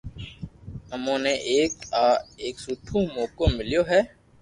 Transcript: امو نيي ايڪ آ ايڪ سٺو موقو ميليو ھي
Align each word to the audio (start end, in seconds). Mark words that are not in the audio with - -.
امو 0.93 1.13
نيي 1.23 1.37
ايڪ 1.51 1.73
آ 2.05 2.07
ايڪ 2.41 2.55
سٺو 2.65 2.97
موقو 3.15 3.45
ميليو 3.57 3.81
ھي 3.91 4.01